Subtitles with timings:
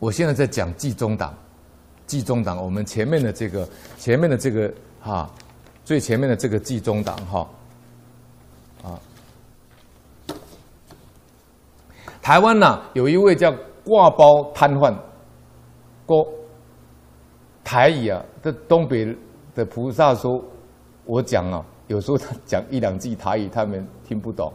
[0.00, 1.34] 我现在在讲济中党，
[2.06, 3.68] 济中党，我们前面的这个，
[3.98, 5.30] 前面的这个哈，
[5.84, 7.46] 最前面的这个济中党哈，
[8.82, 8.98] 啊，
[12.22, 14.96] 台湾呐，有一位叫挂包瘫痪，
[16.06, 16.26] 郭
[17.62, 19.14] 台语啊，这东北
[19.54, 20.42] 的菩萨说，
[21.04, 24.50] 我讲啊，有时候他讲一两句台语，他们听不懂，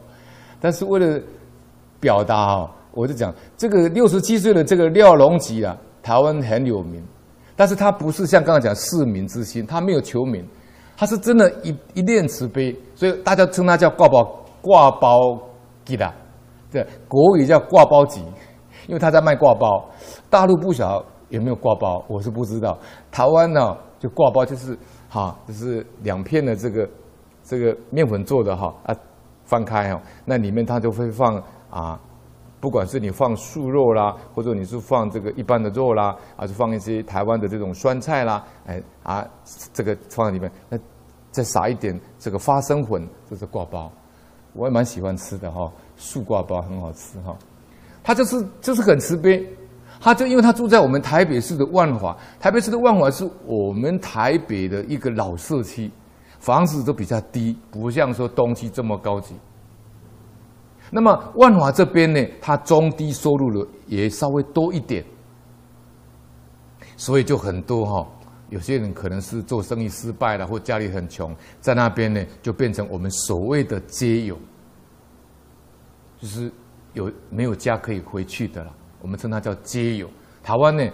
[0.59, 1.21] 但是为了
[1.99, 2.71] 表达啊。
[2.95, 7.03] 我就讲这个六十七岁的这个廖龙吉啊，台湾很有名，
[7.55, 10.47] 但是他不是像刚刚讲市民之心，他没有求名，
[10.95, 14.23] 他是真的一一念慈悲，所以大家称他叫挂包
[14.61, 15.37] 挂包
[15.83, 16.09] 吉的，
[16.71, 18.21] 对，国语叫挂包吉，
[18.87, 19.89] 因为他在卖挂包，
[20.29, 22.77] 大陆不晓有没有挂包，我是不知道，
[23.11, 24.77] 台湾呢就挂包就是
[25.09, 26.89] 哈，就是两片的这个
[27.43, 28.95] 这个面粉做的哈啊，
[29.43, 31.35] 翻开哦，那里面它就会放
[31.69, 31.99] 啊。
[32.65, 39.23] 不管是你放素肉啦，或者你是放这个一般的肉啦，还是放一些台湾的这种酸菜啦，哎啊，
[39.71, 40.75] 这个放在里面，那
[41.29, 43.91] 再撒一点这个花生粉，这是挂包，
[44.53, 47.37] 我也蛮喜欢吃的哈，素挂包很好吃哈。
[48.03, 49.47] 他就是就是很慈悲，
[49.99, 55.91] 他就因为他住在我们台北市的万华，台北市的万华是我们台北的一个老社区，
[56.39, 59.35] 房子都比较低，不像说东区这么高级。
[60.91, 65.03] 那么万华这边呢，它中低收入的也稍微多一点，
[66.95, 68.07] 所以就很多哈。
[68.49, 74.37] 有些人可能是做生意失败了，或家里很穷，在那边呢就变成我们所谓的街友，
[76.19, 76.51] 就是
[76.93, 78.71] 有没有家可以回去的了。
[79.01, 80.07] 我们称它叫街友。
[80.43, 80.87] 台湾呢，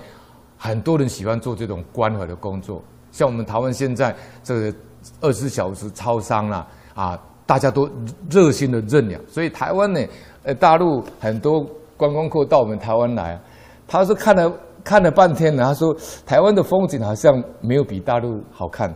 [0.57, 4.75] 很多人喜欢做这种关怀的工作，像我们台湾现在这个
[5.19, 7.19] 二十四小时超商啦啊。
[7.45, 7.89] 大家都
[8.29, 9.99] 热心的认养，所以台湾呢，
[10.43, 11.65] 呃，大陆很多
[11.97, 13.39] 观光客到我们台湾来，
[13.87, 14.51] 他说看了
[14.83, 18.93] 看了半天，他说台湾的风景好像没有比大陆好看，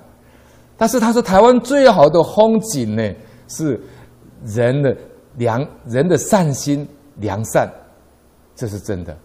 [0.77, 3.13] 但是他说台湾最好的风景呢
[3.47, 3.79] 是
[4.45, 4.95] 人的
[5.35, 6.87] 良人的善心
[7.17, 7.69] 良善，
[8.55, 9.15] 这是真的，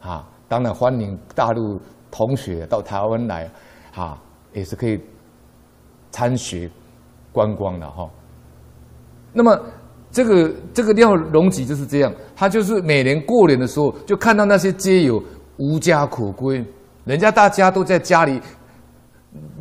[0.00, 1.80] 啊，当然欢迎大陆
[2.10, 3.48] 同学到台湾来，
[3.94, 4.20] 啊，
[4.52, 5.00] 也是可以
[6.10, 6.68] 参学
[7.32, 8.10] 观光的哈。
[9.34, 9.58] 那么，
[10.10, 15.22] 这个这个廖荣吉就是这样，他就是每年过年的时候，就看到那些街友
[15.56, 16.62] 无家可归，
[17.04, 18.38] 人家大家都在家里，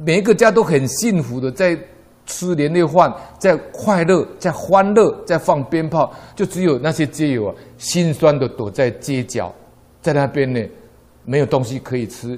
[0.06, 1.78] 每一个家都很幸福的在
[2.26, 9.54] 吃年夜饭，在快乐，在欢乐，在放鞭炮，就只有那些街友啊，心酸的躲在街角，
[10.02, 10.60] 在那边呢，
[11.24, 12.38] 没有东西可以吃，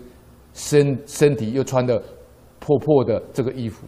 [0.53, 1.99] 身身体又穿的
[2.59, 3.87] 破破的这个衣服，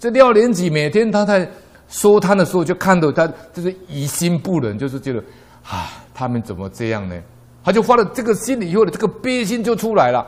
[0.00, 1.48] 这廖龙吉每天他在。
[1.92, 5.22] 收摊的时候，就看到他就是于心不忍，就是觉得，
[5.62, 7.14] 啊，他们怎么这样呢？
[7.62, 10.26] 他就发了这个心里以后的这个悲心就出来了。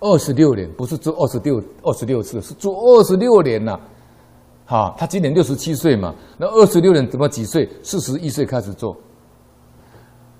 [0.00, 3.78] 二十六年，不是做二十六二十六次，是做二十六年呐。
[4.64, 7.68] 哈，他今年六十七岁嘛，那二十六年怎么几岁？
[7.82, 8.96] 四十一岁开始做。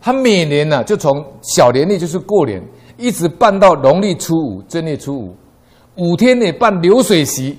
[0.00, 2.62] 他每年呢，就从小年历就是过年，
[2.96, 5.36] 一直办到农历初五，正月初五，
[5.96, 7.58] 五天内办流水席。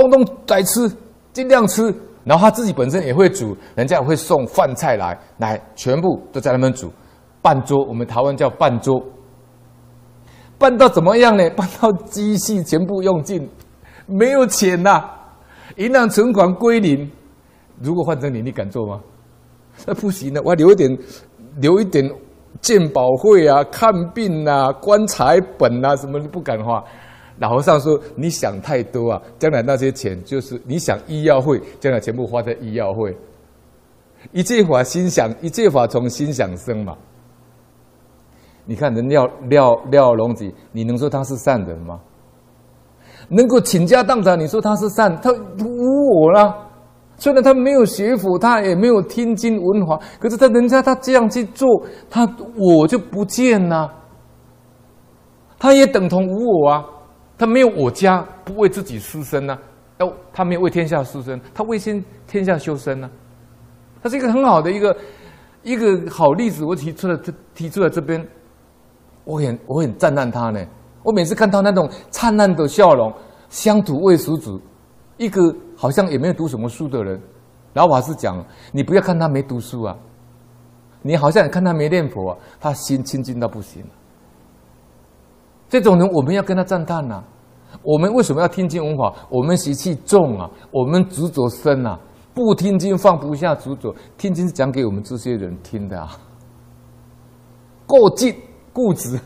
[0.00, 0.90] 通通来吃，
[1.32, 1.94] 尽量吃。
[2.24, 6.90] 然后他自己本身也会煮，人家也会送饭菜来，来全部都在那边煮。
[7.40, 9.02] 办桌，我们台湾叫办桌。
[10.58, 11.48] 办到怎么样呢？
[11.56, 13.48] 办到积蓄全部用尽，
[14.06, 15.18] 没有钱呐、啊，
[15.76, 17.10] 银行存款归零。
[17.80, 19.00] 如果换成你，你敢做吗？
[19.86, 20.98] 那不行的，我要留一点，
[21.60, 22.10] 留一点
[22.60, 26.84] 健保费啊，看病啊，棺材本啊，什么都不敢花。
[27.38, 29.22] 老和尚说：“你想太多啊！
[29.38, 33.16] 将来那些钱就是你想医药费，将来全部花在医药费。
[34.32, 36.96] 一切法心想，一切法从心想生嘛。
[38.64, 42.00] 你看人廖廖廖龙吉，你能说他是善人吗？
[43.28, 45.16] 能够倾家荡产，你说他是善？
[45.20, 46.52] 他无我啦。
[47.18, 51.68] 虽然他没有学佛，他也没有听经闻法，可是他人家他这样去做，
[52.10, 53.88] 他我就不见了。
[55.56, 56.84] 他也等同无我啊。”
[57.38, 59.56] 他没有我家，不为自己施身呐、
[59.98, 64.02] 啊，他没有为天下施身，他为先天下修身呢、啊。
[64.02, 64.96] 他是一个很好的一个
[65.62, 68.26] 一个好例子，我提出了这提出来这边，
[69.24, 70.60] 我很我很赞叹他呢。
[71.04, 73.12] 我每次看到那种灿烂的笑容，
[73.48, 74.60] 乡土味十足，
[75.16, 77.20] 一个好像也没有读什么书的人，
[77.74, 79.96] 老法师讲，你不要看他没读书啊，
[81.02, 83.84] 你好像看他没念佛啊，他心清净到不行。
[85.68, 87.22] 这种人，我们要跟他赞叹呐。
[87.82, 89.14] 我们为什么要听经闻法？
[89.28, 91.98] 我们习气重啊，我们执着深啊。
[92.34, 96.16] 不听经放不下执着，听经是讲给我们这些人听的啊。
[97.84, 98.32] 够劲
[98.72, 99.18] 固执，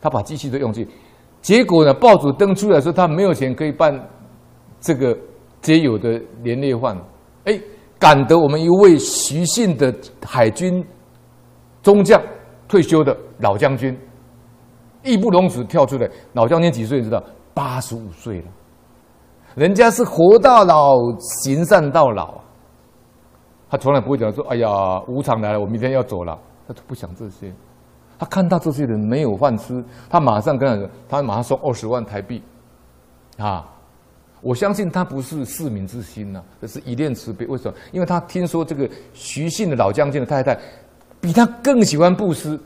[0.00, 0.88] 他把机器都用尽，
[1.42, 3.92] 结果呢，报纸登出来说他没有钱可以办
[4.80, 5.14] 这个
[5.60, 6.96] 街友的年夜饭，
[7.44, 7.60] 哎，
[7.98, 9.94] 赶得我们一位徐姓的
[10.24, 10.82] 海军
[11.82, 12.18] 中将
[12.66, 13.94] 退休的老将军，
[15.12, 16.08] 义不容辞跳出来。
[16.32, 16.98] 老将军几岁？
[16.98, 17.22] 你知道？
[17.54, 18.46] 八十五岁了。
[19.54, 22.40] 人家是活到老，行善到老。
[23.70, 24.68] 他从来不会讲说：“哎呀，
[25.08, 27.52] 无常来了，我明天要走了。”他都不想这些。
[28.18, 32.42] 他看到这些人没有饭吃，他马上跟他说：“他马上送二十万台币。”
[33.38, 33.68] 啊，
[34.40, 37.46] 我相信他不是市民之心呐、啊，这是一念慈悲。
[37.46, 37.76] 为什么？
[37.92, 40.58] 因为他听说这个徐姓的老将军的太太
[41.20, 42.58] 比他更喜欢布施，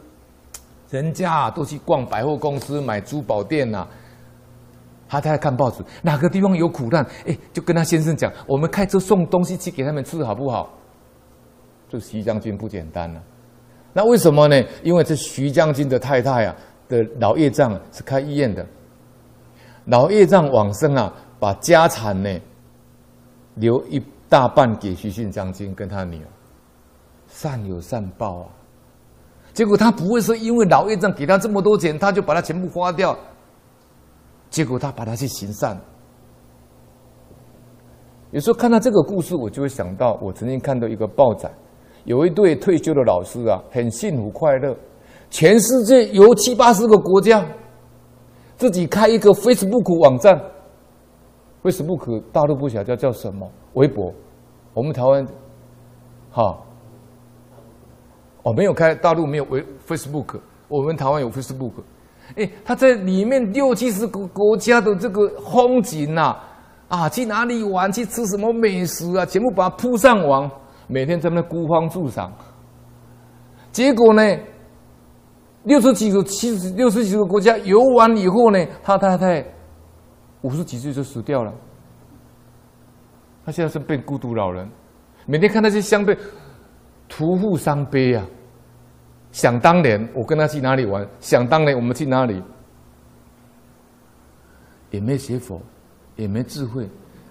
[0.92, 3.88] 人家都去逛百货公司、买珠宝店呐、啊。
[5.08, 10.70] 他在看报纸，哪个地方有苦难，哎，就跟他先生讲，我们开车送东西去给他们吃，好不好？
[11.88, 13.22] 这徐将军不简单了、
[13.92, 14.62] 那为什么呢？
[14.82, 16.56] 因为这徐将军的太太啊
[16.88, 18.66] 的老业障是开医院的，
[19.84, 22.40] 老业障往生啊，把家产呢
[23.56, 26.28] 留一大半给徐信将军跟他女儿，
[27.28, 28.48] 善有善报啊。
[29.52, 33.16] 结果他不会说，因为老业障给他这么多钱，他就把它全部花掉。
[34.50, 35.78] 结果他把他去行善。
[38.30, 41.50] 有时候看到这个故事，我就会想到，我曾经看到一个报载，
[42.04, 44.74] 有一对退休的老师啊，很幸福快乐，
[45.28, 47.46] 全世界有七八十个国家，
[48.56, 50.40] 自己开一个 Facebook 网站
[51.62, 54.12] ，Facebook 大陆不晓得叫叫什么，微博，
[54.72, 55.26] 我们台湾，
[56.30, 56.58] 哈，
[58.42, 61.72] 哦，没有开，大陆没有微 Facebook，我们台湾有 Facebook。
[62.36, 66.36] 哎，他在里面六七十个国家的这个风景呐、
[66.88, 70.50] 啊，啊，去哪里玩，去吃什么美食啊，全部把它铺上网，
[70.86, 72.32] 每天在那孤芳自赏。
[73.70, 74.22] 结果呢，
[75.64, 79.44] 六十几个、七十、六十几个国家游完以后呢，他太太
[80.40, 81.52] 五十几岁就死掉了。
[83.44, 84.68] 他现在是变孤独老人，
[85.26, 86.16] 每天看那些相对，
[87.14, 88.24] 徒负伤悲啊。
[89.32, 91.06] 想当年我跟他去哪里玩？
[91.20, 92.42] 想当年我们去哪里？
[94.90, 95.60] 也没学佛，
[96.16, 96.88] 也没智慧，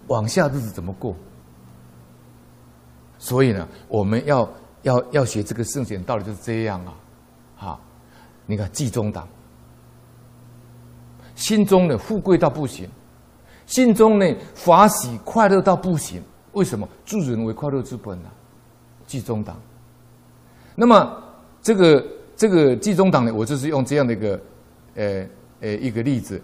[0.07, 1.16] 往下日子怎么过？
[3.18, 4.48] 所以呢，我们要
[4.83, 6.94] 要要学这个圣贤道理就是这样啊！
[7.56, 7.80] 哈，
[8.45, 9.28] 你看济中党，
[11.36, 12.89] 心中呢富贵到不行，
[13.68, 16.22] 心中呢法喜快乐到不行。
[16.54, 16.88] 为什么？
[17.06, 18.30] 助人为快乐之本啊！
[19.06, 19.56] 济中党，
[20.81, 21.18] 那么。
[21.63, 22.06] 这个
[22.36, 24.42] 这个济中党呢，我就是用这样的一个，
[24.95, 25.28] 呃
[25.60, 26.42] 呃一个例子